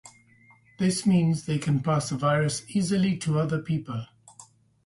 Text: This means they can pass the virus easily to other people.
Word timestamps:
This 0.79 1.05
means 1.05 1.45
they 1.45 1.59
can 1.59 1.79
pass 1.79 2.09
the 2.09 2.17
virus 2.17 2.65
easily 2.69 3.15
to 3.17 3.37
other 3.37 3.61
people. 3.61 4.07